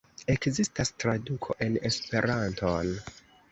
Ekzistas 0.35 0.91
traduko 1.03 1.57
en 1.67 1.77
Esperanton. 1.91 2.93